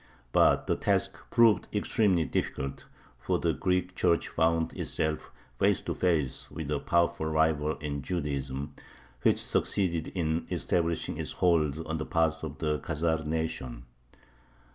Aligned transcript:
But 0.31 0.65
the 0.65 0.75
task 0.75 1.19
proved 1.29 1.67
extremely 1.71 2.25
difficult, 2.25 2.87
for 3.19 3.37
the 3.37 3.53
Greek 3.53 3.93
Church 3.93 4.29
found 4.29 4.73
itself 4.73 5.29
face 5.59 5.79
to 5.81 5.93
face 5.93 6.49
with 6.49 6.71
a 6.71 6.79
powerful 6.79 7.27
rival 7.27 7.75
in 7.75 8.01
Judaism, 8.01 8.73
which 9.21 9.37
succeeded 9.37 10.07
in 10.15 10.47
establishing 10.49 11.17
its 11.19 11.33
hold 11.33 11.85
on 11.85 12.01
a 12.01 12.05
part 12.05 12.41
of 12.43 12.57
the 12.57 12.79
Khazar 12.79 13.23
nation. 13.27 13.85